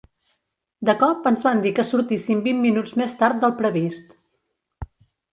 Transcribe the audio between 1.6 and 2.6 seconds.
dir que sortíssim vint